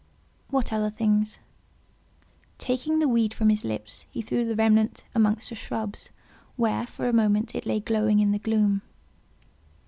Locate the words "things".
0.89-1.37